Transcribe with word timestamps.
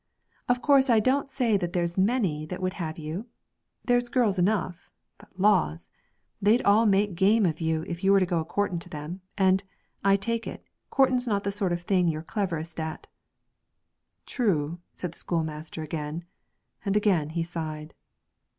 'Of 0.49 0.63
course 0.63 0.89
I 0.89 0.99
don't 0.99 1.29
say 1.29 1.57
that 1.57 1.73
there's 1.73 1.95
many 1.95 2.47
that 2.47 2.59
would 2.59 2.73
have 2.81 2.97
you; 2.97 3.27
there's 3.85 4.09
girls 4.09 4.39
enough 4.39 4.89
but 5.19 5.39
laws! 5.39 5.91
they'd 6.41 6.63
all 6.63 6.87
make 6.87 7.13
game 7.13 7.45
of 7.45 7.61
you 7.61 7.83
if 7.85 8.03
you 8.03 8.11
were 8.11 8.19
to 8.19 8.25
go 8.25 8.39
a 8.39 8.43
courting 8.45 8.79
to 8.79 8.89
them, 8.89 9.21
and, 9.37 9.63
I 10.03 10.15
take 10.15 10.47
it, 10.47 10.65
courting's 10.89 11.27
not 11.27 11.43
the 11.43 11.51
sort 11.51 11.71
of 11.71 11.83
thing 11.83 12.07
you're 12.07 12.23
cleverest 12.23 12.79
at.' 12.79 13.05
'True,' 14.25 14.79
said 14.95 15.11
the 15.11 15.19
schoolmaster 15.19 15.83
again, 15.83 16.25
and 16.83 16.97
again 16.97 17.29
he 17.29 17.43
sighed. 17.43 17.93